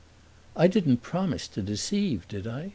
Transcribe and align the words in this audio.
"I 0.55 0.65
didn't 0.65 1.03
promise 1.03 1.47
to 1.49 1.61
deceive, 1.61 2.27
did 2.27 2.47
I? 2.47 2.69